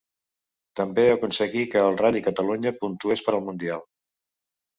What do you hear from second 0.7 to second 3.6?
També aconseguí que el Ral·li Catalunya puntués per al